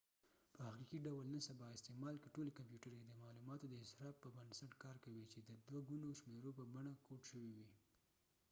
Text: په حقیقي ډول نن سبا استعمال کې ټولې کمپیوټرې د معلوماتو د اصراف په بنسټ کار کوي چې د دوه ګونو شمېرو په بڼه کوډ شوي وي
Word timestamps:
په 0.53 0.59
حقیقي 0.67 0.99
ډول 1.07 1.23
نن 1.33 1.41
سبا 1.49 1.67
استعمال 1.77 2.15
کې 2.21 2.33
ټولې 2.35 2.51
کمپیوټرې 2.57 2.99
د 3.07 3.11
معلوماتو 3.23 3.65
د 3.69 3.73
اصراف 3.85 4.15
په 4.23 4.29
بنسټ 4.35 4.71
کار 4.83 4.95
کوي 5.05 5.25
چې 5.31 5.39
د 5.41 5.49
دوه 5.67 5.79
ګونو 5.89 6.07
شمېرو 6.19 6.51
په 6.59 6.63
بڼه 6.73 6.91
کوډ 7.05 7.21
شوي 7.31 7.51
وي 7.57 7.69